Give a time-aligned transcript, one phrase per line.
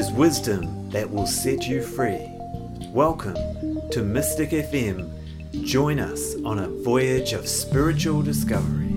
[0.00, 2.26] is wisdom that will set you free.
[2.88, 3.36] Welcome
[3.90, 5.10] to Mystic FM.
[5.66, 8.88] Join us on a voyage of spiritual discovery.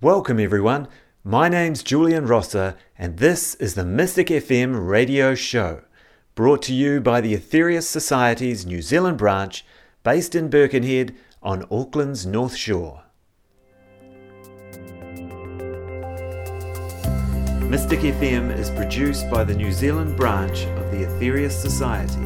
[0.00, 0.88] Welcome, everyone.
[1.22, 5.82] My name's Julian Rosser, and this is the Mystic FM radio show,
[6.34, 9.64] brought to you by the Aetherius Society's New Zealand branch,
[10.02, 13.04] based in Birkenhead on Auckland's North Shore.
[17.70, 22.22] Mystic FM is produced by the New Zealand branch of the Aetherius Society,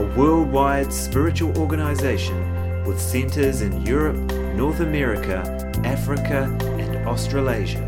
[0.00, 4.16] a worldwide spiritual organisation with centres in Europe,
[4.54, 5.42] North America,
[5.84, 7.84] Africa, and Australasia.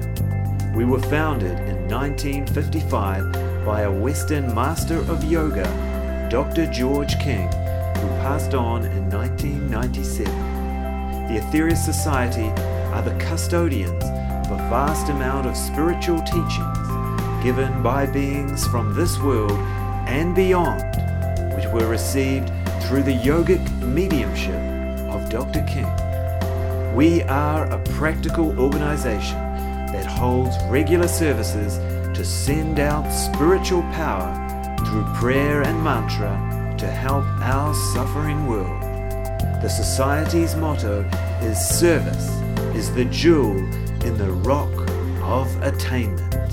[0.74, 5.64] We were founded in 1955 by a Western Master of Yoga,
[6.30, 6.66] Dr.
[6.66, 10.24] George King, who passed on in 1997.
[11.28, 12.48] The Aetherius Society
[12.92, 16.78] are the custodians of a vast amount of spiritual teachings
[17.42, 19.58] given by beings from this world
[20.08, 20.82] and beyond,
[21.56, 22.48] which were received
[22.82, 24.54] through the yogic mediumship
[25.08, 25.62] of Dr.
[25.62, 25.86] King.
[26.96, 29.38] We are a practical organization
[29.92, 31.78] that holds regular services
[32.22, 34.32] to send out spiritual power
[34.86, 36.30] through prayer and mantra
[36.78, 38.80] to help our suffering world.
[39.60, 41.00] The Society's motto
[41.40, 42.28] is Service
[42.76, 43.56] is the jewel
[44.06, 44.70] in the rock
[45.20, 46.52] of attainment.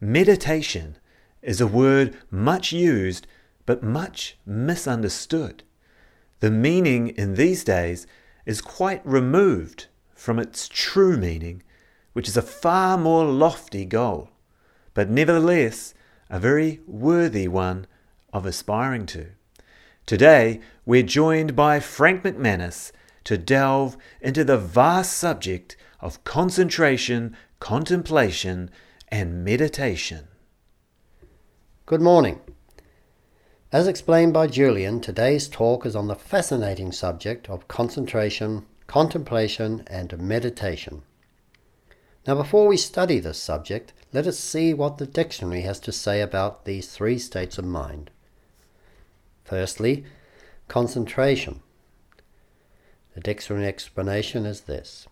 [0.00, 0.96] Meditation
[1.42, 3.26] is a word much used
[3.66, 5.62] but much misunderstood.
[6.40, 8.06] The meaning in these days
[8.46, 11.62] is quite removed from its true meaning,
[12.12, 14.30] which is a far more lofty goal,
[14.92, 15.94] but nevertheless
[16.30, 17.86] a very worthy one
[18.32, 19.28] of aspiring to.
[20.06, 22.92] Today, we're joined by Frank McManus
[23.24, 28.70] to delve into the vast subject of concentration, contemplation,
[29.08, 30.28] and meditation.
[31.86, 32.40] Good morning.
[33.74, 40.16] As explained by Julian, today's talk is on the fascinating subject of concentration, contemplation, and
[40.16, 41.02] meditation.
[42.24, 46.20] Now, before we study this subject, let us see what the dictionary has to say
[46.20, 48.12] about these three states of mind.
[49.42, 50.04] Firstly,
[50.68, 51.60] concentration.
[53.16, 55.08] The dictionary explanation is this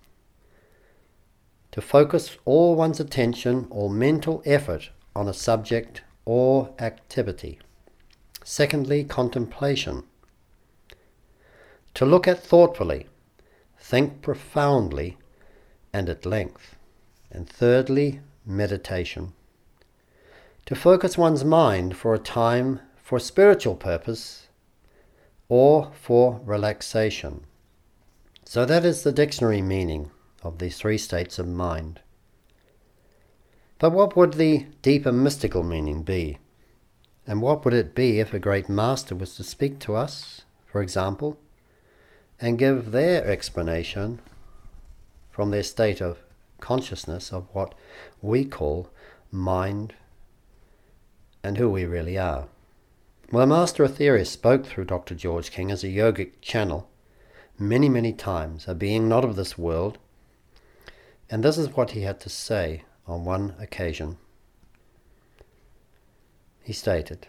[1.73, 7.59] to focus all one's attention or mental effort on a subject or activity.
[8.45, 10.05] Secondly, contemplation.
[11.95, 13.07] To look at thoughtfully,
[13.79, 15.19] think profoundly
[15.93, 16.77] and at length.
[17.31, 19.33] And thirdly, meditation.
[20.67, 24.49] To focus one's mind for a time for spiritual purpose
[25.49, 27.45] or for relaxation.
[28.45, 30.11] So that is the dictionary meaning
[30.43, 32.01] of these three states of mind.
[33.79, 36.39] But what would the deeper mystical meaning be?
[37.27, 40.83] And what would it be if a great master was to speak to us, for
[40.83, 41.39] example,
[42.41, 44.21] and give their explanation
[45.31, 46.19] from their state of
[46.61, 47.75] consciousness of what
[48.21, 48.91] we call
[49.31, 49.95] mind
[51.45, 52.49] and who we really are?
[53.31, 55.15] Well, Master Aetherius spoke through Dr.
[55.15, 56.89] George King as a yogic channel
[57.59, 59.99] many, many times, a being not of this world,
[61.31, 64.19] and this is what he had to say on one occasion
[66.63, 67.27] he stated,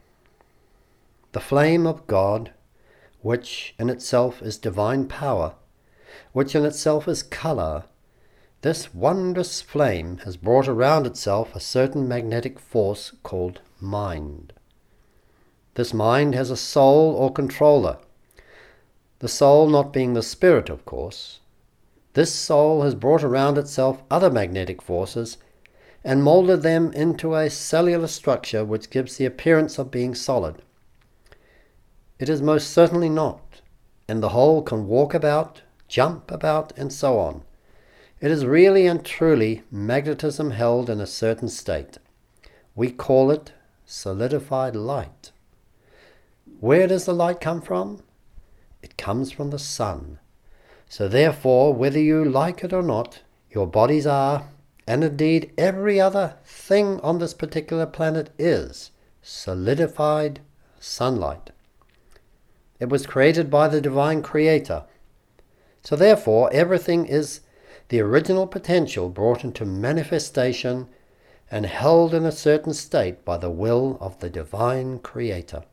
[1.31, 2.51] The flame of God,
[3.21, 5.55] which in itself is divine power,
[6.31, 7.85] which in itself is colour,
[8.61, 14.53] this wondrous flame has brought around itself a certain magnetic force called mind.
[15.75, 17.97] This mind has a soul or controller,
[19.19, 21.39] the soul not being the spirit, of course.
[22.13, 25.37] This soul has brought around itself other magnetic forces
[26.03, 30.61] and molded them into a cellular structure which gives the appearance of being solid.
[32.19, 33.61] It is most certainly not,
[34.07, 37.43] and the whole can walk about, jump about, and so on.
[38.19, 41.97] It is really and truly magnetism held in a certain state.
[42.75, 43.53] We call it
[43.85, 45.31] solidified light.
[46.59, 48.01] Where does the light come from?
[48.81, 50.19] It comes from the sun.
[50.87, 54.47] So, therefore, whether you like it or not, your bodies are,
[54.85, 58.91] and indeed every other thing on this particular planet is
[59.21, 60.41] solidified
[60.79, 61.51] sunlight.
[62.79, 64.83] It was created by the divine creator.
[65.83, 67.41] So therefore everything is
[67.89, 70.87] the original potential brought into manifestation
[71.53, 75.63] and held in a certain state by the will of the divine Creator.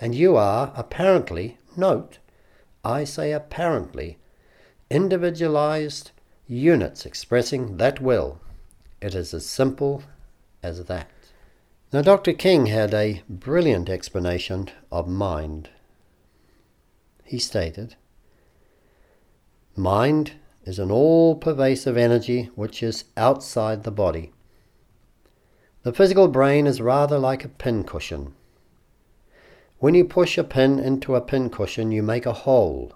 [0.00, 2.18] And you are apparently, note,
[2.84, 4.18] I say apparently,
[4.90, 6.10] individualized
[6.48, 8.40] units expressing that will.
[9.00, 10.02] It is as simple
[10.62, 11.10] as that.
[11.92, 12.32] Now, Dr.
[12.32, 15.70] King had a brilliant explanation of mind.
[17.24, 17.96] He stated,
[19.76, 20.32] Mind
[20.64, 24.32] is an all pervasive energy which is outside the body.
[25.82, 28.34] The physical brain is rather like a pincushion.
[29.78, 32.95] When you push a pin into a pincushion, you make a hole.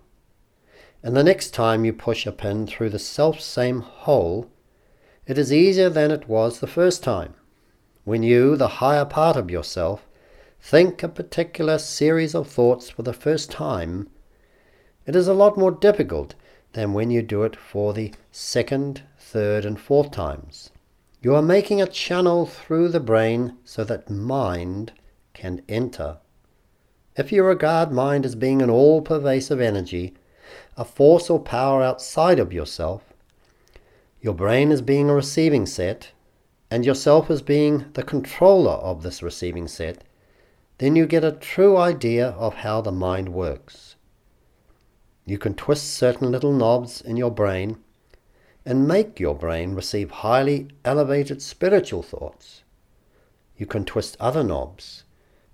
[1.03, 4.51] And the next time you push a pin through the self same hole,
[5.27, 7.35] it is easier than it was the first time.
[8.05, 10.07] When you, the higher part of yourself,
[10.61, 14.11] think a particular series of thoughts for the first time,
[15.07, 16.35] it is a lot more difficult
[16.73, 20.71] than when you do it for the second, third, and fourth times.
[21.23, 24.93] You are making a channel through the brain so that mind
[25.33, 26.19] can enter.
[27.17, 30.15] If you regard mind as being an all pervasive energy,
[30.77, 33.03] a force or power outside of yourself,
[34.21, 36.13] your brain as being a receiving set,
[36.71, 40.05] and yourself as being the controller of this receiving set,
[40.79, 43.97] then you get a true idea of how the mind works.
[45.27, 47.79] You can twist certain little knobs in your brain
[48.65, 52.63] and make your brain receive highly elevated spiritual thoughts.
[53.57, 55.05] You can twist other knobs,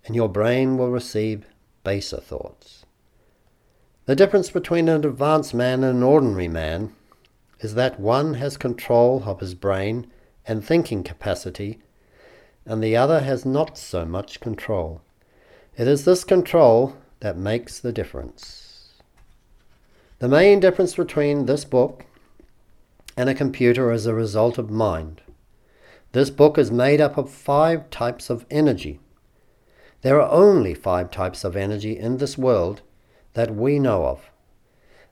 [0.04, 1.46] and your brain will receive
[1.82, 2.75] baser thoughts.
[4.06, 6.94] The difference between an advanced man and an ordinary man
[7.58, 10.06] is that one has control of his brain
[10.46, 11.80] and thinking capacity,
[12.64, 15.00] and the other has not so much control.
[15.76, 18.92] It is this control that makes the difference.
[20.20, 22.06] The main difference between this book
[23.16, 25.20] and a computer is a result of mind.
[26.12, 29.00] This book is made up of five types of energy.
[30.02, 32.82] There are only five types of energy in this world
[33.36, 34.30] that we know of.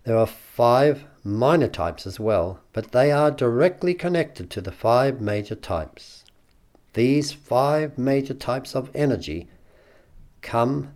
[0.04, 5.20] There are five minor types as well, but they are directly connected to the five
[5.20, 6.24] major types.
[6.94, 9.48] These five major types of energy
[10.40, 10.94] come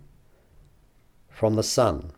[1.29, 2.13] from the sun.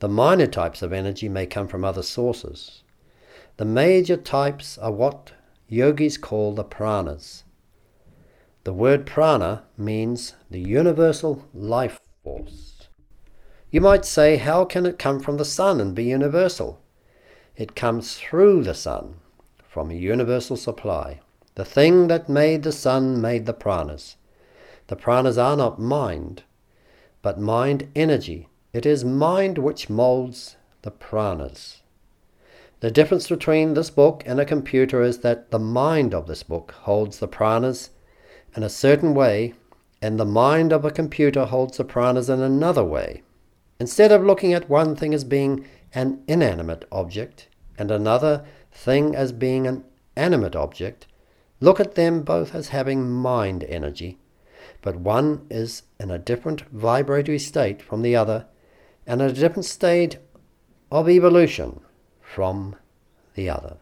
[0.00, 2.82] The minor types of energy may come from other sources.
[3.56, 5.32] The major types are what
[5.68, 7.44] yogis call the pranas.
[8.64, 12.71] The word prana means the universal life force.
[13.72, 16.78] You might say, how can it come from the sun and be universal?
[17.56, 19.14] It comes through the sun,
[19.66, 21.20] from a universal supply.
[21.54, 24.16] The thing that made the sun made the pranas.
[24.88, 26.42] The pranas are not mind,
[27.22, 28.46] but mind energy.
[28.74, 31.80] It is mind which molds the pranas.
[32.80, 36.72] The difference between this book and a computer is that the mind of this book
[36.82, 37.88] holds the pranas
[38.54, 39.54] in a certain way,
[40.02, 43.22] and the mind of a computer holds the pranas in another way.
[43.82, 49.32] Instead of looking at one thing as being an inanimate object and another thing as
[49.32, 49.82] being an
[50.14, 51.08] animate object,
[51.58, 54.20] look at them both as having mind energy,
[54.82, 58.46] but one is in a different vibratory state from the other
[59.04, 60.16] and a different state
[60.92, 61.80] of evolution
[62.20, 62.76] from
[63.34, 63.78] the other.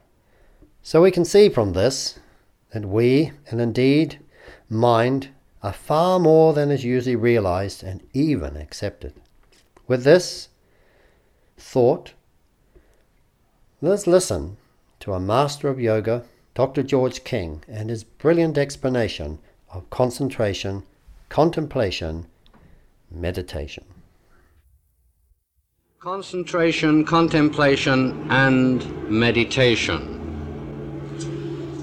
[0.80, 2.18] So we can see from this
[2.72, 4.18] that we, and indeed
[4.70, 5.28] mind,
[5.62, 9.12] are far more than is usually realized and even accepted.
[9.90, 10.50] With this
[11.59, 12.12] thought,
[13.80, 14.56] let's listen
[15.00, 16.85] to a master of yoga, Dr.
[16.85, 19.40] George King, and his brilliant explanation
[19.75, 20.85] of concentration,
[21.28, 22.26] contemplation,
[23.11, 23.82] meditation
[25.99, 30.00] concentration, contemplation, and meditation.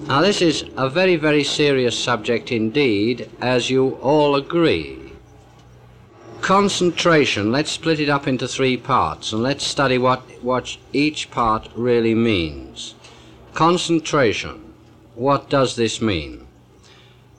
[0.08, 5.07] Now, this is a very, very serious subject indeed, as you all agree.
[6.42, 11.70] Concentration, let's split it up into three parts and let's study what, what each part
[11.76, 12.96] really means.
[13.54, 14.74] Concentration,
[15.16, 16.48] what does this mean?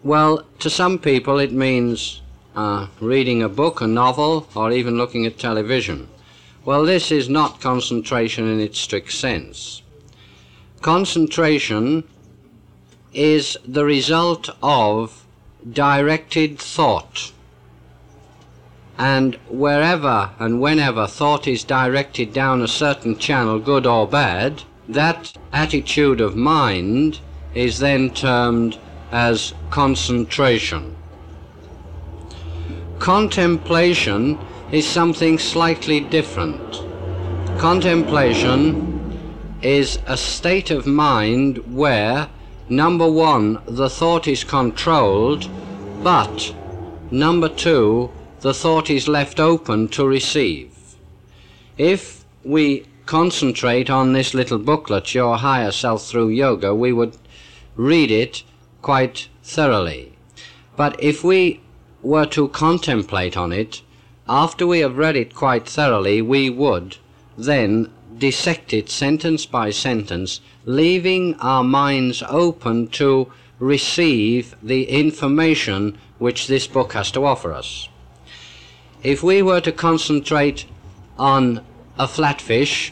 [0.04, 2.20] Well, to some people it means
[2.54, 6.08] uh, reading a book, a novel, or even looking at television.
[6.64, 9.82] Well, this is not concentration in its strict sense.
[10.82, 12.04] Concentration
[13.12, 15.24] is the result of
[15.72, 17.32] directed thought.
[18.98, 25.32] And wherever and whenever thought is directed down a certain channel, good or bad, that
[25.52, 27.20] attitude of mind
[27.54, 28.76] is then termed
[29.12, 30.96] as concentration.
[32.98, 34.36] Contemplation
[34.72, 36.82] is something slightly different.
[37.58, 39.16] Contemplation
[39.62, 42.28] is a state of mind where
[42.68, 45.48] number one, the thought is controlled,
[46.02, 46.54] but
[47.10, 50.70] number two, the thought is left open to receive.
[51.76, 57.16] If we concentrate on this little booklet, Your Higher Self Through Yoga, we would
[57.74, 58.44] read it
[58.82, 60.12] quite thoroughly.
[60.76, 61.60] But if we
[62.02, 63.82] were to contemplate on it,
[64.28, 66.96] after we have read it quite thoroughly, we would
[67.36, 76.46] then dissect it sentence by sentence, leaving our minds open to receive the information which
[76.46, 77.88] this book has to offer us.
[79.02, 80.66] If we were to concentrate
[81.18, 81.64] on
[81.98, 82.90] a flatfish,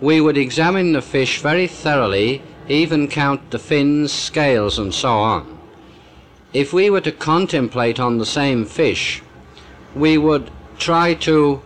[0.00, 5.58] we would examine the fish very thoroughly, even count the fins, scales, and so on.
[6.52, 9.22] If we were to contemplate on the same fish,
[9.96, 11.60] we would try to,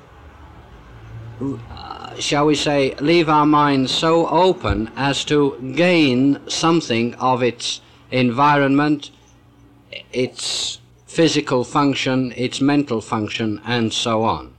[1.70, 7.82] uh, shall we say, leave our minds so open as to gain something of its
[8.10, 9.10] environment,
[10.12, 10.80] its
[11.14, 14.52] physical function, its mental function, and so on.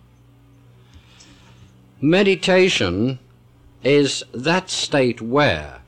[2.00, 3.20] Meditation
[3.84, 5.82] is that state where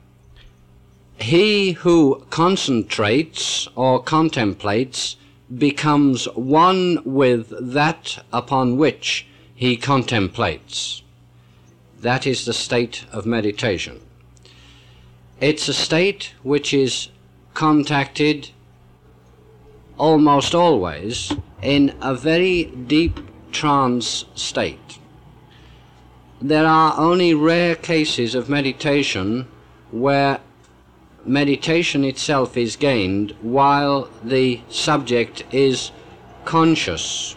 [1.18, 5.16] he who concentrates or contemplates
[5.56, 11.02] becomes one with that upon which he contemplates.
[12.02, 14.02] That is the state of meditation.
[15.40, 17.08] It's a state which is
[17.54, 18.50] contacted
[19.98, 23.20] almost always in a very deep
[23.52, 24.98] trance state.
[26.40, 29.48] There are only rare cases of meditation
[29.90, 30.40] where
[31.24, 35.90] meditation itself is gained while the subject is
[36.44, 37.36] conscious.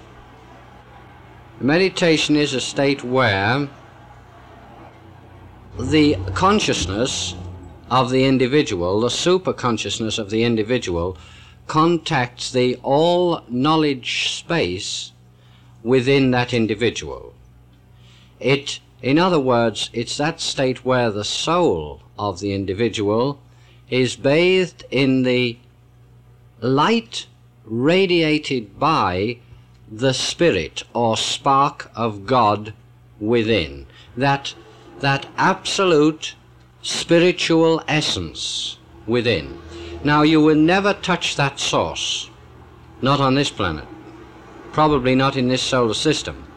[1.59, 3.67] Meditation is a state where
[5.79, 7.35] the consciousness
[7.89, 11.17] of the individual, the super consciousness of the individual,
[11.67, 15.11] contacts the all knowledge space
[15.83, 17.33] within that individual.
[18.39, 23.39] It, in other words, it's that state where the soul of the individual
[23.89, 25.57] is bathed in the
[26.59, 27.27] light
[27.65, 29.37] radiated by
[29.91, 32.73] the spirit or spark of God
[33.19, 33.85] within.
[34.15, 34.53] That,
[34.99, 36.35] that absolute
[36.81, 39.59] spiritual essence within.
[40.03, 42.29] Now, you will never touch that source,
[43.01, 43.85] not on this planet,
[44.71, 46.47] probably not in this solar system,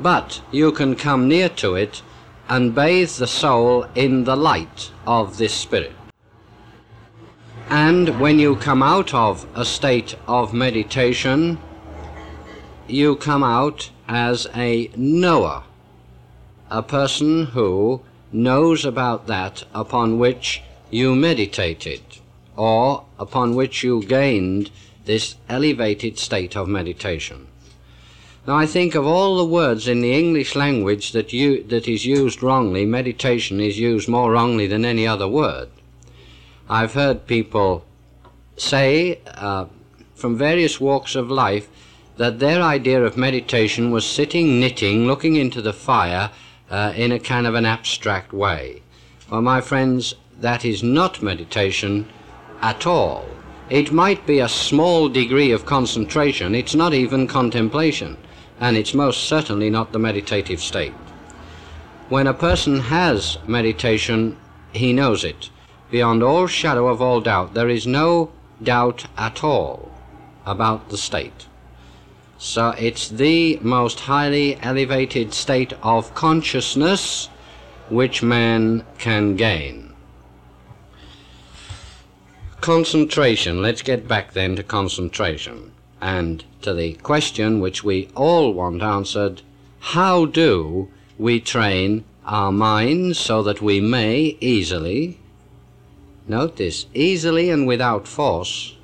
[0.00, 2.02] but you can come near to it
[2.48, 5.92] and bathe the soul in the light of this spirit.
[7.68, 11.58] And when you come out of a state of meditation,
[12.88, 15.62] you come out as a knower,
[16.68, 18.00] a person who
[18.32, 22.00] knows about that upon which you meditated,
[22.60, 24.70] or upon which you gained
[25.06, 27.46] this elevated state of meditation.
[28.46, 32.04] Now, I think of all the words in the English language that, you, that is
[32.04, 35.70] used wrongly, meditation is used more wrongly than any other word.
[36.68, 37.86] I've heard people
[38.58, 39.64] say uh,
[40.14, 41.66] from various walks of life
[42.18, 46.30] that their idea of meditation was sitting knitting, looking into the fire
[46.68, 48.82] uh, in a kind of an abstract way.
[49.30, 52.06] Well, my friends, that is not meditation
[52.62, 53.26] at all.
[53.68, 58.16] It might be a small degree of concentration, it's not even contemplation,
[58.58, 60.92] and it's most certainly not the meditative state.
[62.08, 64.36] When a person has meditation,
[64.72, 65.50] he knows it
[65.90, 67.54] beyond all shadow of all doubt.
[67.54, 69.90] There is no doubt at all
[70.46, 71.46] about the state.
[72.38, 77.28] So it's the most highly elevated state of consciousness
[77.88, 79.89] which man can gain.
[82.60, 83.62] Concentration.
[83.62, 89.42] Let's get back then to concentration and to the question which we all want answered
[89.80, 90.88] how do
[91.18, 95.20] we train our minds so that we may easily
[96.30, 98.76] Note this easily and without force.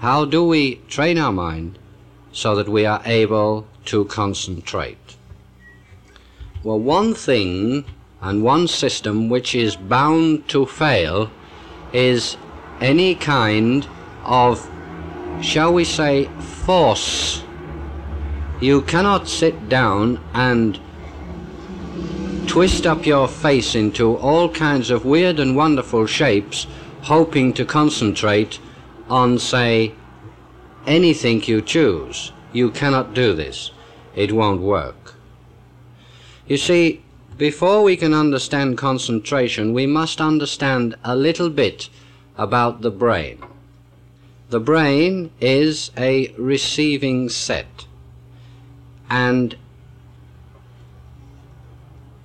[0.00, 1.78] How do we train our mind
[2.32, 5.16] so that we are able to concentrate?
[6.64, 7.84] Well, one thing
[8.20, 11.30] and one system which is bound to fail
[11.92, 12.36] is
[12.80, 13.86] any kind
[14.24, 14.70] of,
[15.40, 16.26] shall we say,
[16.64, 17.42] force.
[18.60, 20.78] You cannot sit down and
[22.46, 26.66] twist up your face into all kinds of weird and wonderful shapes,
[27.02, 28.58] hoping to concentrate
[29.08, 29.94] on, say,
[30.86, 32.32] anything you choose.
[32.52, 33.72] You cannot do this.
[34.14, 35.14] It won't work.
[36.46, 37.02] You see,
[37.36, 41.90] before we can understand concentration, we must understand a little bit
[42.36, 43.42] about the brain.
[44.50, 47.86] The brain is a receiving set,
[49.10, 49.56] and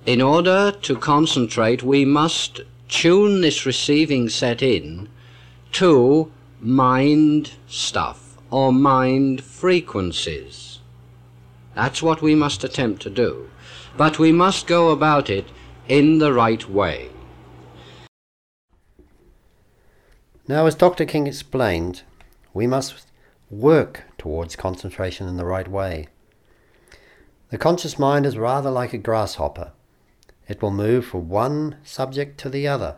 [0.04, 5.08] in order to concentrate, we must tune this receiving set in
[5.72, 10.80] to mind stuff or mind frequencies.
[11.74, 13.48] That's what we must attempt to do.
[13.96, 15.46] But we must go about it
[15.88, 17.11] in the right way.
[20.48, 21.04] Now, as Dr.
[21.04, 22.02] King explained,
[22.52, 23.06] we must
[23.50, 26.08] work towards concentration in the right way.
[27.50, 29.72] The conscious mind is rather like a grasshopper.
[30.48, 32.96] It will move from one subject to the other.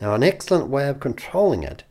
[0.00, 1.84] Now, an excellent way of controlling it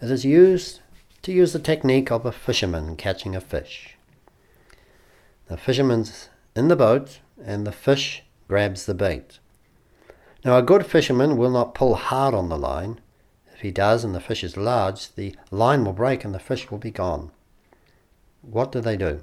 [0.00, 0.80] is used
[1.22, 3.96] to use the technique of a fisherman catching a fish.
[5.48, 9.40] The fisherman's in the boat and the fish grabs the bait.
[10.44, 13.00] Now, a good fisherman will not pull hard on the line.
[13.58, 16.70] If he does and the fish is large, the line will break and the fish
[16.70, 17.32] will be gone.
[18.40, 19.20] What do they do?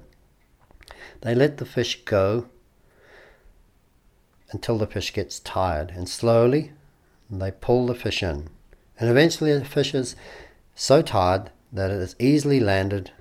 [1.21, 2.47] They let the fish go
[4.51, 6.73] until the fish gets tired, and slowly
[7.29, 8.49] they pull the fish in.
[8.99, 10.17] And eventually the fish is
[10.75, 13.11] so tired that it is easily landed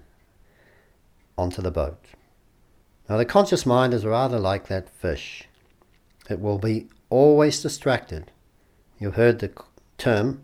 [1.39, 2.05] onto the boat.
[3.09, 5.45] Now, the conscious mind is rather like that fish.
[6.29, 8.33] It will be always distracted.
[8.99, 9.53] You've heard the
[9.97, 10.43] term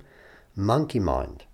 [0.56, 1.44] monkey mind.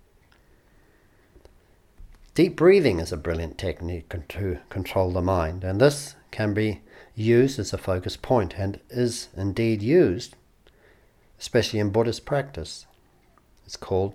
[2.33, 6.81] Deep breathing is a brilliant technique to control the mind, and this can be
[7.15, 10.35] used as a focus point and is indeed used,
[11.39, 12.85] especially in Buddhist practice.
[13.65, 14.13] It's called.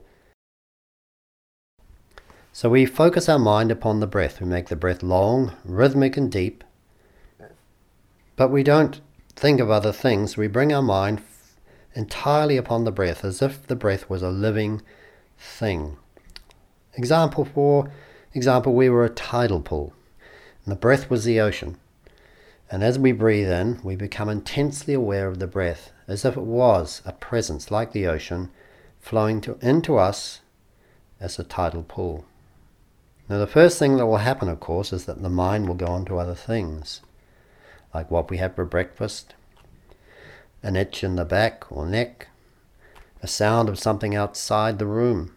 [2.53, 4.41] So we focus our mind upon the breath.
[4.41, 6.63] We make the breath long, rhythmic, and deep,
[8.37, 9.01] but we don't
[9.35, 10.37] think of other things.
[10.37, 11.23] We bring our mind
[11.95, 14.83] entirely upon the breath as if the breath was a living
[15.39, 15.97] thing.
[16.95, 17.91] Example for
[18.35, 19.93] example, we were a tidal pool,
[20.65, 21.77] and the breath was the ocean.
[22.71, 26.43] And as we breathe in, we become intensely aware of the breath, as if it
[26.43, 28.51] was a presence like the ocean,
[28.99, 30.41] flowing to, into us
[31.21, 32.25] as a tidal pool.
[33.29, 35.87] Now, the first thing that will happen, of course, is that the mind will go
[35.87, 37.03] on to other things,
[37.95, 39.35] like what we have for breakfast,
[40.63, 42.29] an itch in the back or neck,
[43.23, 45.35] a sound of something outside the room,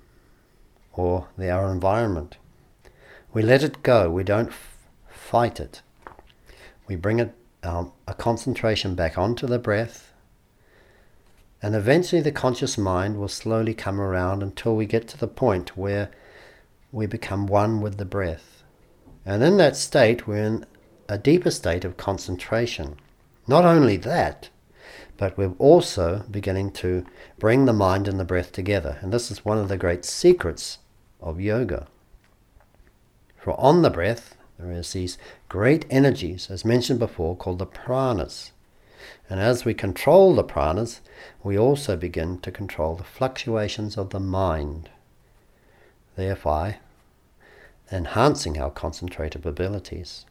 [0.93, 2.37] or the, our environment.
[3.33, 4.77] We let it go, we don't f-
[5.09, 5.81] fight it.
[6.87, 7.33] We bring it,
[7.63, 10.13] um, a concentration back onto the breath,
[11.61, 15.75] and eventually the conscious mind will slowly come around until we get to the point
[15.75, 16.11] where
[16.91, 18.63] we become one with the breath.
[19.25, 20.65] And in that state, we're in
[21.09, 22.97] a deeper state of concentration.
[23.47, 24.49] Not only that,
[25.17, 27.05] but we're also beginning to
[27.39, 28.97] bring the mind and the breath together.
[29.01, 30.79] And this is one of the great secrets
[31.21, 31.87] of yoga.
[33.37, 35.17] For on the breath, there is these
[35.49, 38.51] great energies, as mentioned before, called the pranas.
[39.29, 40.99] And as we control the pranas,
[41.43, 44.89] we also begin to control the fluctuations of the mind,
[46.15, 46.77] thereby
[47.91, 50.25] enhancing our concentrative abilities.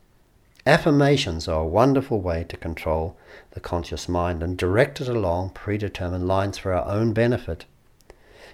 [0.66, 3.16] Affirmations are a wonderful way to control
[3.50, 7.66] the conscious mind and direct it along predetermined lines for our own benefit.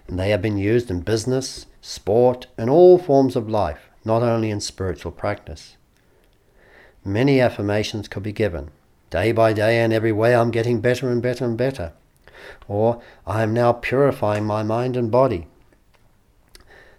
[0.08, 4.50] And they have been used in business, sport, and all forms of life not only
[4.50, 5.76] in spiritual practice.
[7.04, 8.70] Many affirmations could be given.
[9.10, 11.92] Day by day and every way I'm getting better and better and better.
[12.68, 15.46] Or I am now purifying my mind and body.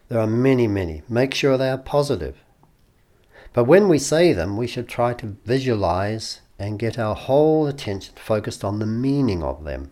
[0.10, 1.04] There are many, many.
[1.08, 2.38] Make sure they are positive.
[3.54, 8.16] But when we say them, we should try to visualize and get our whole attention
[8.16, 9.92] focused on the meaning of them,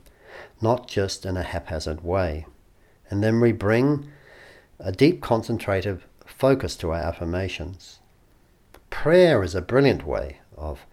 [0.61, 2.45] not just in a haphazard way.
[3.09, 4.09] And then we bring
[4.79, 7.99] a deep concentrative focus to our affirmations.
[8.89, 10.85] Prayer is a brilliant way of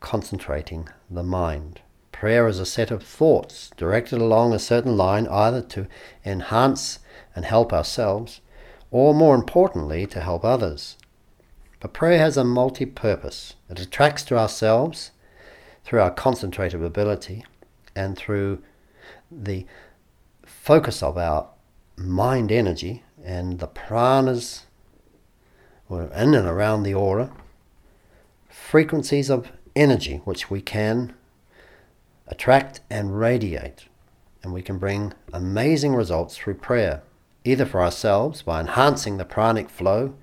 [0.00, 1.80] concentrating the mind.
[2.12, 5.86] Prayer is a set of thoughts directed along a certain line either to
[6.24, 6.98] enhance
[7.34, 8.40] and help ourselves,
[8.90, 10.96] or more importantly, to help others.
[11.86, 13.54] But prayer has a multi purpose.
[13.70, 15.12] It attracts to ourselves
[15.84, 17.44] through our concentrative ability
[17.94, 18.60] and through
[19.30, 19.66] the
[20.44, 21.48] focus of our
[21.96, 24.64] mind energy and the pranas
[25.88, 27.30] or in and around the aura,
[28.48, 31.14] frequencies of energy which we can
[32.26, 33.84] attract and radiate.
[34.42, 37.04] And we can bring amazing results through prayer,
[37.44, 40.14] either for ourselves by enhancing the pranic flow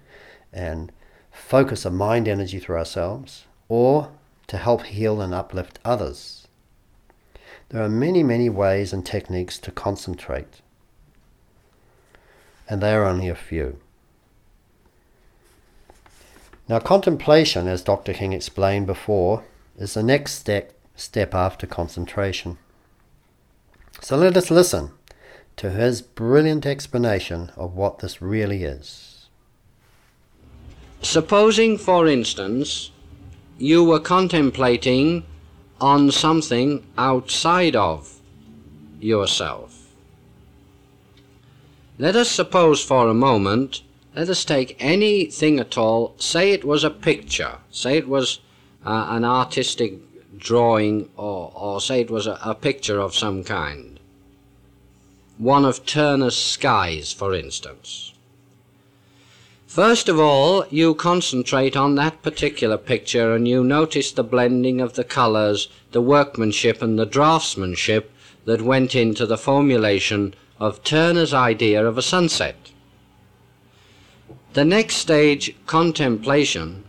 [0.51, 0.91] and
[1.33, 4.11] focus of mind energy through ourselves, or
[4.47, 6.47] to help heal and uplift others.
[7.69, 10.61] There are many, many ways and techniques to concentrate.
[12.69, 13.77] and they are only a few.
[16.69, 18.13] Now, contemplation, as Dr.
[18.13, 19.43] King explained before,
[19.77, 22.57] is the next step, step after concentration.
[24.01, 24.91] So let us listen
[25.57, 29.12] to his brilliant explanation of what this really is.
[31.13, 32.89] Supposing, for instance,
[33.59, 35.23] you were contemplating
[35.79, 38.19] on something outside of
[38.99, 39.93] yourself.
[41.99, 43.83] Let us suppose for a moment,
[44.15, 48.39] let us take anything at all, say it was a picture, say it was
[48.83, 49.99] uh, an artistic
[50.39, 53.99] drawing, or, or say it was a, a picture of some kind.
[55.37, 58.12] One of Turner's skies, for instance.
[59.73, 64.93] First of all, you concentrate on that particular picture and you notice the blending of
[64.93, 68.03] the colors, the workmanship, and the draftsmanship
[68.45, 72.55] that went into the formulation of Turner's idea of a sunset.
[74.53, 76.83] The next stage, contemplation,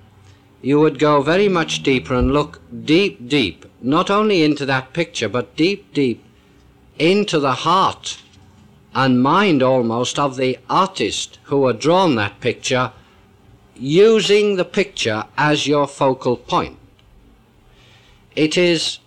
[0.60, 5.30] you would go very much deeper and look deep, deep, not only into that picture,
[5.30, 6.22] but deep, deep
[6.98, 8.18] into the heart
[8.94, 12.92] and mind almost of the artist who had drawn that picture,
[13.74, 16.78] using the picture as your focal point.
[18.36, 18.98] It is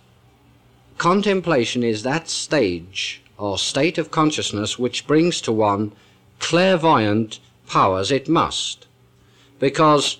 [0.98, 5.92] contemplation is that stage or state of consciousness which brings to one
[6.38, 8.10] clairvoyant powers.
[8.10, 8.86] It must,
[9.58, 10.18] because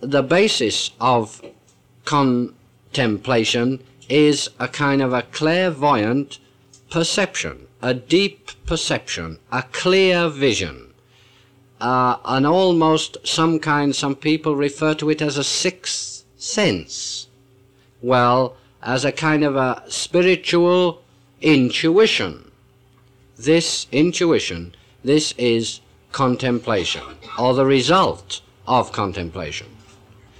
[0.00, 1.40] the basis of
[2.04, 6.38] contemplation is a kind of a clairvoyant
[6.90, 10.94] perception a deep perception, a clear vision,
[11.82, 17.28] uh, an almost some kind, some people refer to it as a sixth sense.
[18.00, 21.02] Well, as a kind of a spiritual
[21.42, 22.50] intuition.
[23.36, 27.02] This intuition, this is contemplation,
[27.38, 29.66] or the result of contemplation.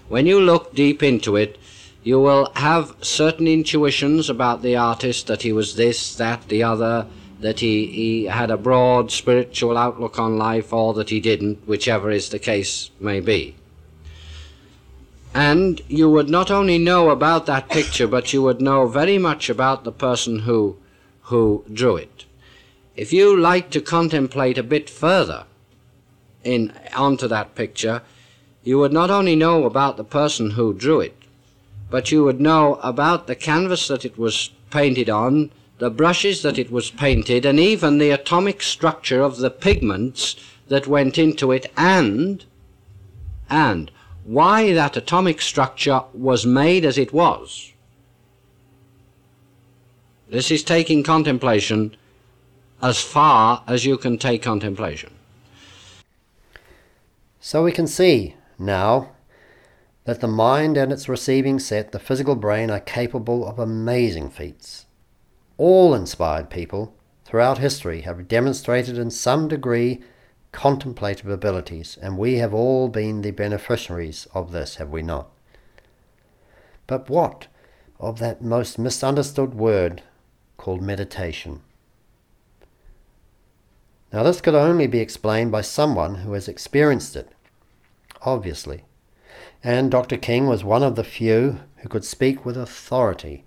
[0.09, 1.59] When you look deep into it,
[2.03, 7.07] you will have certain intuitions about the artist that he was this, that, the other,
[7.41, 12.11] that he, he had a broad spiritual outlook on life or that he didn't, whichever
[12.11, 13.55] is the case may be.
[15.35, 19.51] And you would not only know about that picture, but you would know very much
[19.51, 20.77] about the person who,
[21.23, 22.25] who drew it.
[22.95, 25.45] If you like to contemplate a bit further
[26.45, 28.03] in, onto that picture,
[28.63, 31.17] you would not only know about the person who drew it,
[31.91, 36.59] but you would know about the canvas that it was painted on, the brushes that
[36.59, 40.37] it was painted, and even the atomic structure of the pigments
[40.69, 42.45] that went into it, and,
[43.51, 43.91] and
[44.25, 47.73] why that atomic structure was made as it was.
[50.29, 51.97] This is taking contemplation
[52.81, 55.11] as far as you can take contemplation.
[57.41, 59.11] So we can see now
[60.05, 64.84] that the mind and its receiving set, the physical brain, are capable of amazing feats.
[65.57, 70.03] All inspired people throughout history have demonstrated in some degree
[70.53, 75.29] contemplative abilities, and we have all been the beneficiaries of this, have we not?
[76.87, 77.49] But what
[77.99, 80.03] of that most misunderstood word
[80.57, 81.63] called meditation?
[84.13, 87.31] Now, this could only be explained by someone who has experienced it,
[88.23, 88.85] obviously.
[89.63, 90.17] And Dr.
[90.17, 93.45] King was one of the few who could speak with authority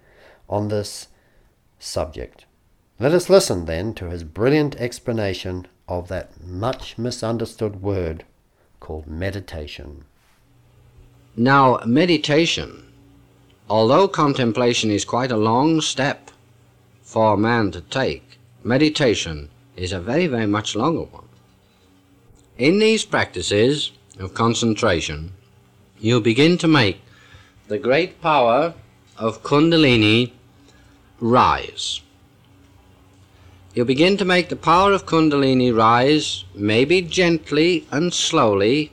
[0.49, 1.07] on this
[1.79, 2.45] subject.
[2.99, 8.25] Let us listen then to his brilliant explanation of that much misunderstood word
[8.79, 10.05] called meditation.
[11.35, 12.91] Now, meditation,
[13.69, 16.31] although contemplation is quite a long step
[17.03, 21.27] for man to take, meditation is a very, very much longer one.
[22.57, 25.33] In these practices of concentration,
[25.99, 26.99] you begin to make
[27.67, 28.73] the great power
[29.17, 30.31] of Kundalini
[31.19, 32.01] rise.
[33.73, 38.91] You begin to make the power of Kundalini rise, maybe gently and slowly,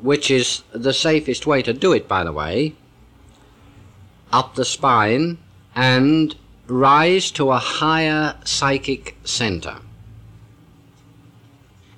[0.00, 2.74] which is the safest way to do it, by the way,
[4.32, 5.38] up the spine
[5.74, 6.34] and
[6.66, 9.76] rise to a higher psychic center.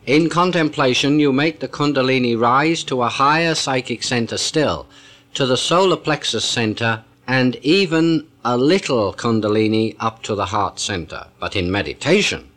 [0.06, 4.86] In contemplation, you make the Kundalini rise to a higher psychic center still,
[5.34, 11.26] to the solar plexus center, and even a little Kundalini up to the heart center.
[11.38, 12.50] But in meditation,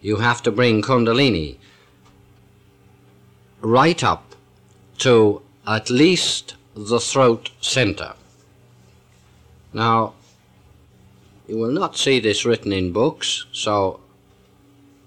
[0.00, 1.56] you have to bring Kundalini
[3.60, 4.34] right up
[4.98, 8.14] to at least the throat center.
[9.72, 10.14] Now,
[11.48, 14.00] you will not see this written in books, so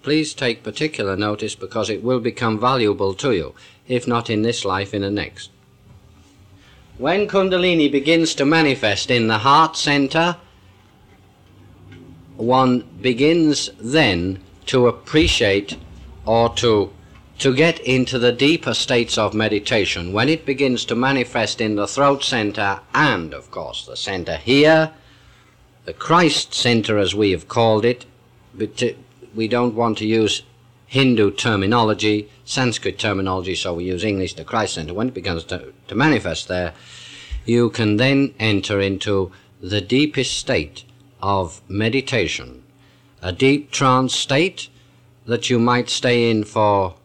[0.04, 3.56] please take particular notice because it will become valuable to you,
[3.88, 5.50] if not in this life, in the next.
[7.00, 10.36] When Kundalini begins to manifest in the heart center,
[12.36, 15.78] one begins then to appreciate
[16.26, 16.92] or to
[17.38, 20.12] to get into the deeper states of meditation.
[20.12, 24.92] When it begins to manifest in the throat center and of course the center here
[25.86, 28.06] the Christ center as we have called it
[28.54, 28.90] but uh,
[29.34, 30.44] we don't want to use
[30.90, 35.74] Hindu terminology Sanskrit terminology so we use English the Christ center when it begins to,
[35.88, 36.74] to manifest there
[37.46, 40.84] you can then enter into the deepest state
[41.22, 42.64] of meditation,
[43.22, 44.70] a deep trance state
[45.26, 46.96] that you might stay in for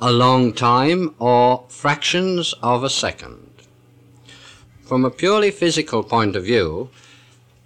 [0.00, 3.50] a long time or fractions of a second.
[4.82, 6.90] From a purely physical point of view,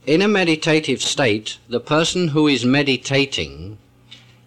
[0.07, 3.79] in a meditative state, the person who is meditating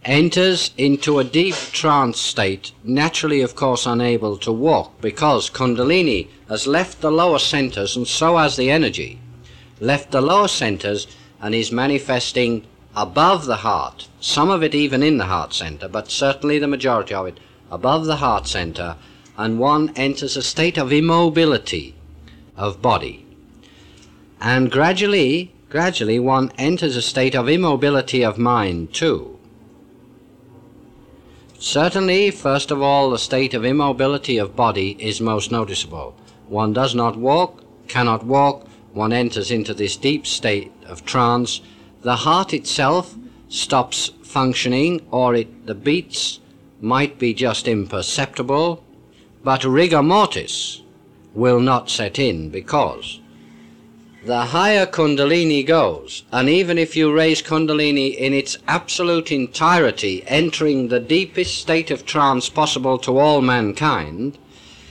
[0.06, 6.68] enters into a deep trance state, naturally, of course, unable to walk because Kundalini has
[6.68, 9.20] left the lower centers and so has the energy
[9.80, 11.08] left the lower centers
[11.42, 16.10] and is manifesting above the heart, some of it even in the heart center, but
[16.10, 18.96] certainly the majority of it above the heart center,
[19.38, 21.94] and one enters a state of immobility
[22.56, 23.24] of body.
[24.42, 29.37] And gradually, gradually, one enters a state of immobility of mind too.
[31.60, 36.16] Certainly, first of all, the state of immobility of body is most noticeable.
[36.48, 41.62] One does not walk, cannot walk, one enters into this deep state of trance,
[42.02, 43.16] the heart itself
[43.50, 46.40] stops functioning or it, the beats
[46.80, 48.84] might be just imperceptible,
[49.44, 50.84] but rigor mortis
[51.34, 53.20] will not set in because
[54.28, 60.90] the higher Kundalini goes, and even if you raise Kundalini in its absolute entirety, entering
[60.90, 64.38] the deepest state of trance possible to all mankind,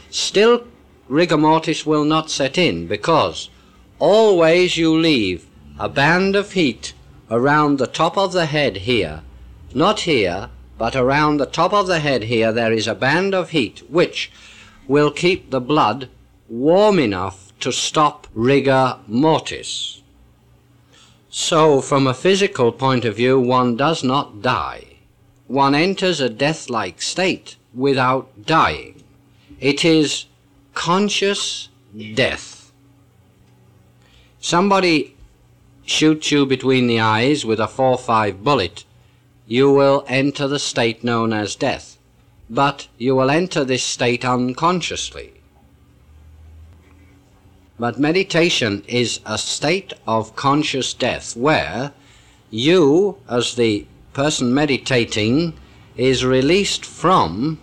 [0.08, 0.66] still
[1.06, 3.50] rigor mortis will not set in because
[3.98, 5.46] always you leave
[5.78, 6.94] a band of heat
[7.30, 9.20] around the top of the head here,
[9.74, 13.50] not here, but around the top of the head here, there is a band of
[13.50, 14.30] heat which
[14.88, 16.08] will keep the blood
[16.48, 20.02] warm enough to stop rigor mortis.
[21.30, 24.96] So, from a physical point of view, one does not die.
[25.46, 29.02] One enters a death like state without dying.
[29.60, 30.26] It is
[30.74, 31.68] conscious
[32.14, 32.56] death
[34.46, 35.12] somebody
[35.84, 38.84] shoots you between the eyes with a 4-5 bullet,
[39.48, 41.98] you will enter the state known as death.
[42.48, 45.35] But you will enter this state unconsciously.
[47.78, 51.92] But meditation is a state of conscious death where
[52.50, 55.52] you, as the person meditating,
[55.96, 57.58] is released from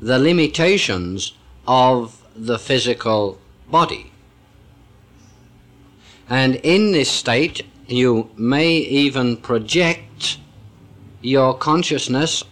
[0.00, 1.32] the limitations
[1.66, 4.12] of the physical body.
[6.28, 10.38] And in this state, you may even project
[11.20, 12.44] your consciousness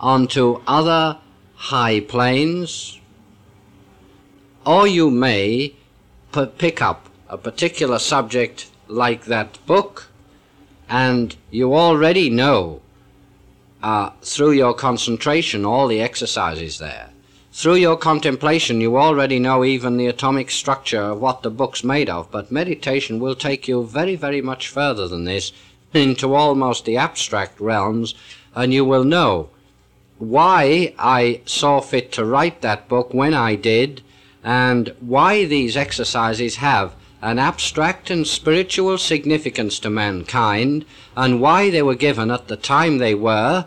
[0.00, 1.18] onto other
[1.54, 3.00] high planes,
[4.66, 5.74] or you may
[6.34, 10.08] p- pick up a particular subject like that book,
[10.88, 12.82] and you already know
[13.82, 17.10] uh, through your concentration all the exercises there.
[17.52, 22.10] Through your contemplation, you already know even the atomic structure of what the book's made
[22.10, 25.52] of, but meditation will take you very, very much further than this
[25.94, 28.14] into almost the abstract realms,
[28.56, 29.50] and you will know
[30.18, 34.02] why I saw fit to write that book when I did,
[34.44, 40.84] and why these exercises have an abstract and spiritual significance to mankind,
[41.16, 43.66] and why they were given at the time they were,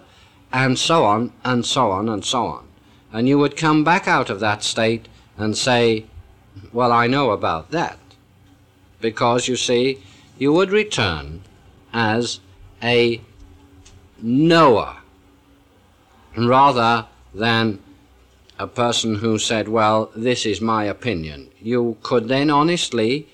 [0.53, 2.67] and so on, and so on, and so on
[3.11, 6.05] and you would come back out of that state and say,
[6.73, 7.97] Well, I know about that.
[8.99, 10.03] Because, you see,
[10.37, 11.41] you would return
[11.93, 12.39] as
[12.81, 13.21] a
[14.21, 14.97] knower
[16.35, 17.79] rather than
[18.59, 21.49] a person who said, Well, this is my opinion.
[21.61, 23.27] You could then honestly,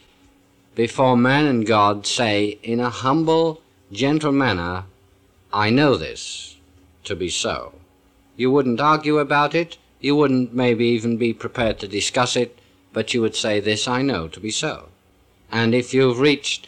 [0.76, 4.86] before man and God, say in a humble, gentle manner,
[5.52, 6.58] I know this
[7.04, 7.76] to be so.
[8.36, 12.58] You wouldn't argue about it, you wouldn't maybe even be prepared to discuss it,
[12.92, 14.90] but you would say, This I know to be so.
[15.52, 16.68] And if you've reached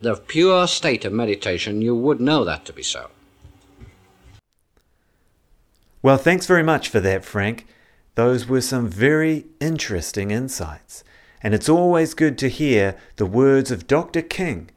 [0.00, 3.10] the pure state of meditation, you would know that to be so.
[6.02, 7.66] Well, thanks very much for that, Frank.
[8.14, 11.04] Those were some very interesting insights.
[11.42, 14.22] And it's always good to hear the words of Dr.
[14.22, 14.70] King,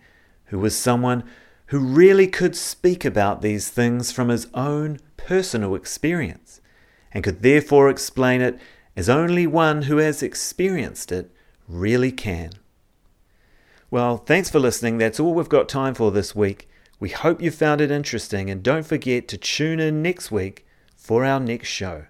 [0.45, 1.23] who was someone
[1.67, 6.61] who really could speak about these things from his own personal experience,
[7.13, 8.59] and could therefore explain it
[8.95, 11.31] as only one who has experienced it
[11.67, 12.51] really can.
[13.89, 14.97] Well, thanks for listening.
[14.97, 16.67] That's all we've got time for this week.
[16.99, 20.65] We hope you found it interesting, and don't forget to tune in next week
[20.97, 22.07] for our next show.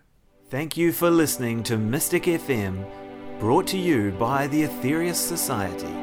[0.50, 2.90] Thank you for listening to Mystic FM,
[3.38, 5.94] brought to you by the Aetherius Society.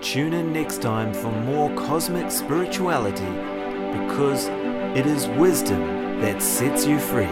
[0.00, 3.28] Tune in next time for more cosmic spirituality
[3.92, 4.46] because
[4.96, 5.82] it is wisdom
[6.22, 7.26] that sets you free.